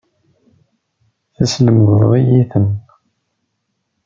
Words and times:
Teslemdeḍ-iyi-ten. 1.35 2.67